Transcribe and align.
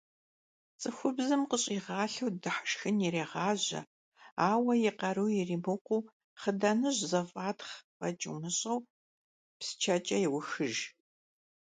Цӏыхубзым 0.81 1.41
къыщӏигъалъэу 1.49 2.29
дыхьэшхын 2.41 2.97
ирегъажьэ, 3.05 3.81
ауэ, 4.49 4.73
и 4.89 4.91
къару 4.99 5.27
иримыкъуу, 5.39 6.07
хъыданэжь 6.41 7.01
зэфӏатхъ 7.11 7.75
фӏэкӏ 7.95 8.25
умыщӏэну, 8.33 8.87
псчэкӏэ 9.57 10.17
еухыж. 10.27 10.75